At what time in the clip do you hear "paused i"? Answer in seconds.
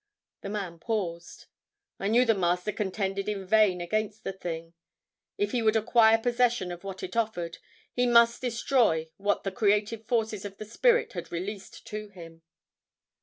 0.79-2.07